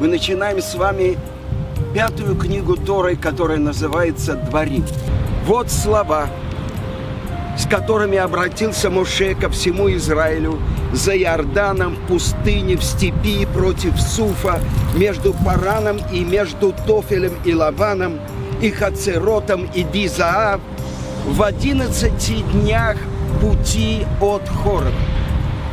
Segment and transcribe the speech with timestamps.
[0.00, 1.18] Мы начинаем с вами
[1.92, 4.86] пятую книгу Торы, которая называется «Дворим».
[5.44, 6.30] Вот слова,
[7.58, 10.58] с которыми обратился Моше ко всему Израилю
[10.92, 14.60] за Иорданом, в пустыне, в степи, против Суфа,
[14.94, 18.20] между Параном и между Тофелем и Лаваном,
[18.60, 20.60] и Хацеротом и Дизаав,
[21.26, 22.96] в одиннадцати днях
[23.40, 24.92] пути от Хорова.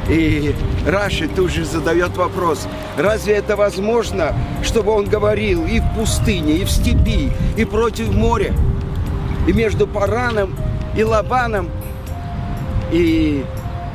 [0.10, 0.56] И
[0.88, 6.64] Раши тут же задает вопрос, разве это возможно, чтобы он говорил и в пустыне, и
[6.64, 8.54] в степи, и против моря,
[9.48, 10.56] и между Параном
[10.96, 11.70] и Лаваном,
[12.92, 13.44] и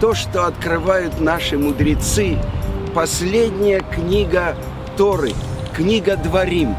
[0.02, 2.36] то, что открывают наши мудрецы,
[2.92, 4.56] последняя книга
[4.96, 5.30] Торы,
[5.76, 6.74] книга Дворим.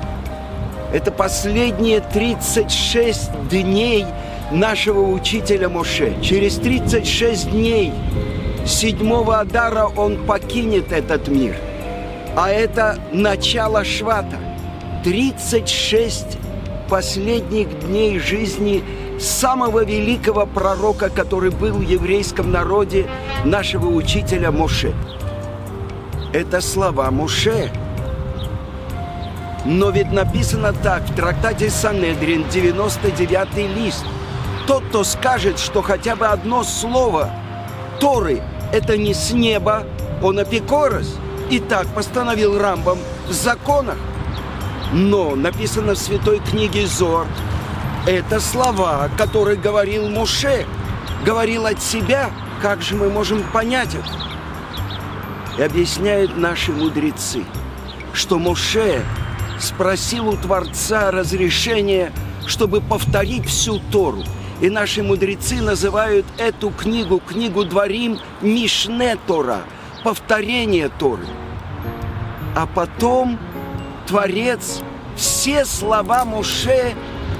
[0.91, 4.05] Это последние 36 дней
[4.51, 6.21] нашего учителя Моше.
[6.21, 7.93] Через 36 дней
[8.65, 11.55] седьмого Адара он покинет этот мир.
[12.35, 14.35] А это начало Швата.
[15.05, 16.25] 36
[16.89, 18.83] последних дней жизни
[19.23, 23.07] самого великого пророка, который был в еврейском народе,
[23.45, 24.93] нашего учителя Моше.
[26.33, 27.71] Это слова Моше.
[29.65, 34.05] Но ведь написано так в трактате Санедрин, 99 лист.
[34.67, 37.29] Тот, кто скажет, что хотя бы одно слово
[37.99, 38.41] Торы
[38.73, 39.83] это не с неба,
[40.21, 41.15] он апикорос.
[41.49, 43.97] И так постановил Рамбам в законах.
[44.91, 47.27] Но написано в святой книге Зор,
[48.05, 50.65] это слова, которые говорил Муше,
[51.25, 52.31] говорил от себя.
[52.61, 55.59] Как же мы можем понять это?
[55.59, 57.43] И объясняют наши мудрецы,
[58.13, 59.03] что Муше
[59.59, 62.11] спросил у Творца разрешения,
[62.47, 64.23] чтобы повторить всю Тору–
[64.63, 69.63] и наши мудрецы называют эту книгу, книгу Дворим, Мишне Тора,
[70.05, 71.25] повторение Торы.
[72.55, 73.37] А потом
[74.07, 74.79] Творец
[75.17, 76.93] все слова Муше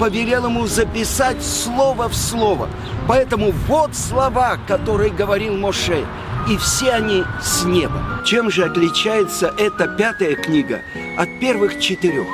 [0.04, 2.68] повелел ему записать слово в слово.
[3.08, 6.06] Поэтому вот слова, которые говорил Моше,
[6.50, 8.22] и все они с неба.
[8.26, 10.82] Чем же отличается эта пятая книга
[11.18, 12.28] от первых четырех?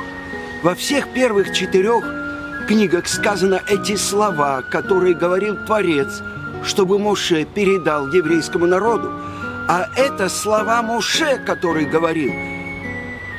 [0.64, 2.02] Во всех первых четырех
[2.66, 6.22] книгах сказано эти слова, которые говорил Творец,
[6.64, 9.12] чтобы Моше передал еврейскому народу.
[9.68, 12.32] А это слова Моше, который говорил.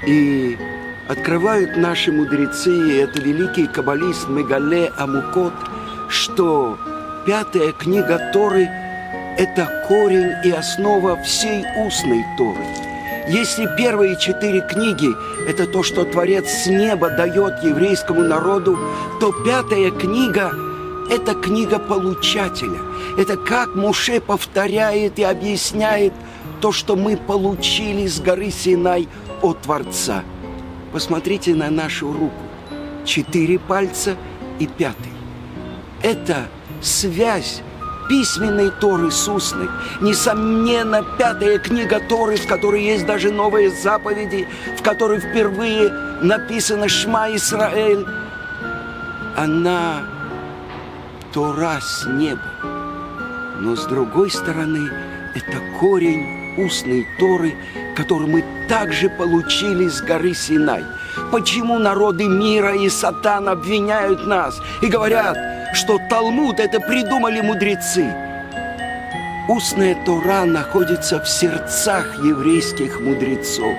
[0.08, 0.58] И
[1.08, 5.54] открывают наши мудрецы, и это великий каббалист Мегале Амукот,
[6.10, 6.78] что
[7.26, 8.70] пятая книга Торы–
[9.38, 12.66] это корень и основа всей устной Торы–
[13.28, 15.16] если первые четыре книги–
[15.48, 18.78] это то, что Творец с неба дает еврейскому народу,
[19.20, 20.52] то пятая книга–
[21.10, 22.80] это книга получателя.
[23.18, 26.14] Это как Муше повторяет и объясняет
[26.62, 29.08] то, что мы получили с горы Синай
[29.42, 30.24] от Творца.
[30.92, 32.44] Посмотрите на нашу руку.
[33.06, 34.16] Четыре пальца
[34.60, 35.12] и пятый.
[36.04, 36.48] Это
[36.82, 37.62] связь
[38.10, 39.70] письменной Торы с устной.
[40.02, 44.48] Несомненно, пятая книга Торы, в которой есть даже новые заповеди,
[44.78, 45.90] в которой впервые
[46.22, 48.06] написано «Шма Исраэль»,
[49.38, 50.02] она
[51.32, 52.42] Тора с неба.
[53.62, 54.90] Но с другой стороны,
[55.36, 57.56] это корень устной Торы,
[57.96, 60.84] который мы также получили с горы Синай.
[61.32, 65.38] Почему народы мира и сатан обвиняют нас и говорят–
[65.74, 68.14] что Талмуд это придумали мудрецы.
[69.48, 73.74] Устная Тора находится в сердцах еврейских мудрецов,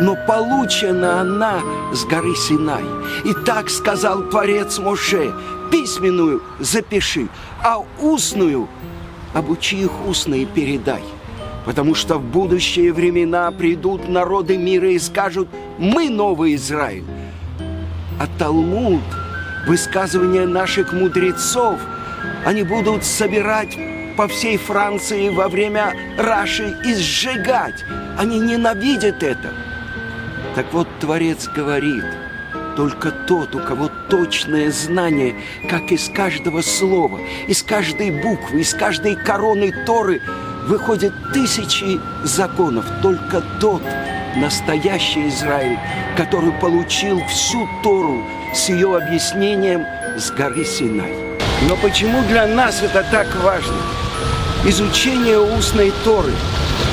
[0.00, 1.60] но получена она
[1.92, 2.84] с горы Синай.
[3.24, 5.32] И так сказал Творец Моше,
[5.70, 7.28] письменную запиши,
[7.62, 8.68] а устную
[9.34, 11.02] обучи их устно и передай.
[11.64, 15.48] Потому что в будущие времена придут народы мира и скажут,
[15.78, 17.04] мы новый Израиль.
[18.18, 19.02] А Талмуд–
[19.66, 21.78] высказывания наших мудрецов
[22.44, 23.76] они будут собирать
[24.16, 27.84] по всей Франции во время Раши и сжигать.
[28.18, 29.52] Они ненавидят это.
[30.54, 32.04] Так вот, Творец говорит,
[32.76, 35.34] только тот, у кого точное знание,
[35.68, 40.20] как из каждого слова, из каждой буквы, из каждой короны Торы
[40.66, 43.82] выходят тысячи законов, только тот
[44.36, 45.78] настоящий Израиль,
[46.16, 48.22] который получил всю Тору
[48.54, 49.84] с ее объяснением
[50.16, 51.14] с горы Синай.
[51.68, 53.76] Но почему для нас это так важно?
[54.64, 56.32] Изучение устной Торы,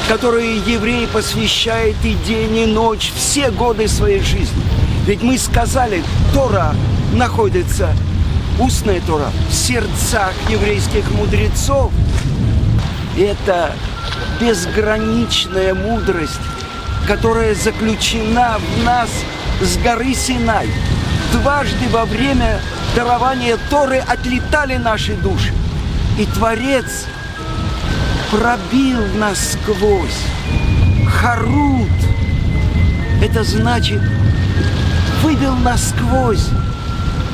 [0.07, 4.63] которую евреи посвящают и день, и ночь, все годы своей жизни.
[5.05, 6.01] Ведь мы сказали,
[6.33, 6.73] Тора
[7.13, 7.89] находится
[8.59, 11.91] устная Тора в сердцах еврейских мудрецов.
[13.17, 13.71] Это
[14.39, 16.39] безграничная мудрость,
[17.07, 19.09] которая заключена в нас
[19.59, 20.67] с горы Синай.
[21.31, 22.59] Дважды во время
[22.95, 25.51] дарования Торы отлетали наши души.
[26.19, 27.05] И Творец
[28.29, 30.21] пробил нас сквозь.
[31.09, 31.89] Харут.
[33.23, 34.01] Это значит,
[35.23, 36.49] выбил насквозь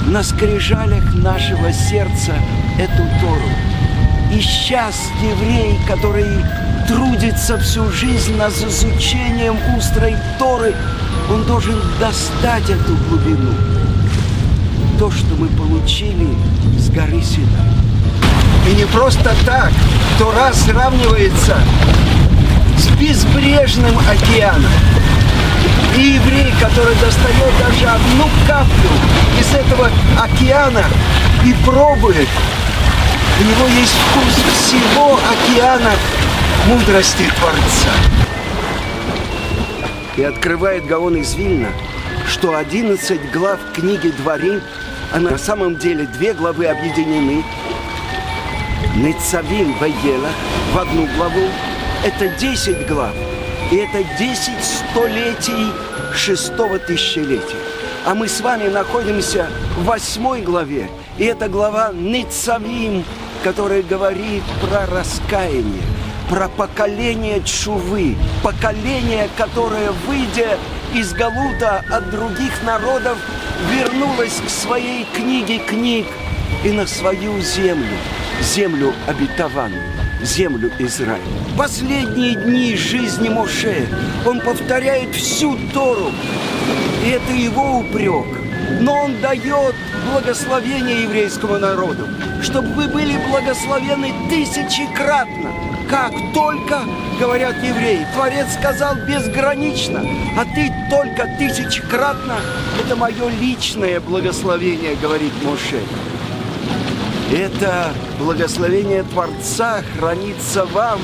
[0.07, 2.33] на скрижалях нашего сердца
[2.80, 3.72] эту Тору.
[4.33, 6.25] И сейчас еврей, который
[6.88, 10.74] трудится всю жизнь над изучением устрой Торы,
[11.30, 13.53] он должен достать эту глубину.
[14.97, 16.27] То, что мы получили
[16.80, 17.47] с горы Синай.
[18.68, 19.71] И не просто так
[20.18, 21.56] Тора сравнивается
[22.75, 24.71] с безбрежным океаном.
[25.95, 28.89] И еврей, который достает даже одну каплю
[29.39, 30.85] из этого океана
[31.45, 32.27] и пробует,
[33.39, 35.91] у него есть вкус всего океана
[36.68, 37.94] мудрости Творца.
[40.15, 41.35] И открывает Гаон из
[42.27, 44.62] что 11 глав книги Дворим,
[45.12, 47.44] а на самом деле две главы объединены,
[48.95, 50.30] Нецавим Вайела
[50.74, 51.47] в одну главу,
[52.03, 53.13] это 10 глав,
[53.71, 55.71] и это 10 столетий
[56.13, 57.57] шестого тысячелетия.
[58.06, 59.47] А мы с вами находимся
[59.77, 63.04] в восьмой главе, и это глава Ницавим,
[63.44, 65.83] которая говорит про раскаяние,
[66.30, 70.57] про поколение Чувы, поколение, которое, выйдя
[70.94, 73.18] из Галута от других народов,
[73.71, 76.06] вернулось к своей книге книг
[76.63, 77.98] и на свою землю,
[78.42, 79.81] землю обетованную,
[80.24, 81.21] землю Израиля.
[81.57, 83.88] Последние дни жизни Моше
[84.25, 86.12] он повторяет всю Тору,
[87.06, 88.25] и это его упрек.
[88.80, 89.75] Но он дает
[90.11, 92.07] благословение еврейскому народу,
[92.41, 95.51] чтобы вы были благословены тысячекратно.
[95.89, 96.81] Как только,
[97.19, 100.01] говорят евреи, Творец сказал безгранично,
[100.38, 102.35] а ты только тысячекратно.
[102.83, 105.81] Это мое личное благословение, говорит Моше.
[107.31, 110.99] Это благословение Творца хранится вам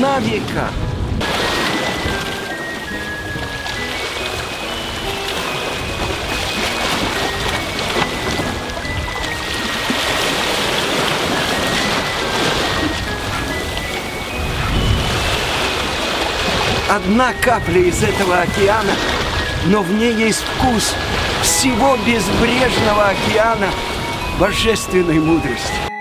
[0.00, 0.68] на века.
[16.94, 18.92] Одна капля из этого океана,
[19.64, 20.94] но в ней есть вкус
[21.40, 23.70] всего безбрежного океана–
[24.38, 25.91] божественной мудрости.